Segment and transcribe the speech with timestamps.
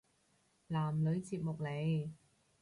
[0.65, 2.09] 男女節目嚟